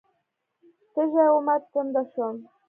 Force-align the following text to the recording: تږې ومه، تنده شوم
تږې 0.93 1.25
ومه، 1.33 1.55
تنده 1.71 2.01
شوم 2.11 2.35